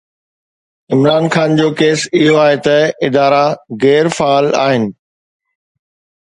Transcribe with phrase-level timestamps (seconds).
[0.93, 2.77] عمران خان جو ڪيس اهو آهي ته
[3.09, 3.43] ادارا
[3.85, 4.83] غير فعال آهن.